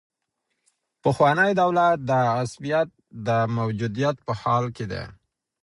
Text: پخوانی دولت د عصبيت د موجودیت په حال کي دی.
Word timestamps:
پخوانی 1.03 1.51
دولت 1.61 1.97
د 2.09 2.11
عصبيت 2.41 2.89
د 3.27 3.29
موجودیت 3.57 4.15
په 4.25 4.33
حال 4.41 4.65
کي 4.75 4.85
دی. 4.91 5.03